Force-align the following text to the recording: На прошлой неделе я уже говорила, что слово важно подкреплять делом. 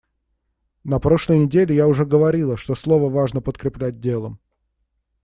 На 0.83 0.99
прошлой 0.99 1.37
неделе 1.37 1.75
я 1.75 1.87
уже 1.87 2.07
говорила, 2.07 2.57
что 2.57 2.73
слово 2.73 3.07
важно 3.11 3.39
подкреплять 3.39 3.99
делом. 3.99 4.39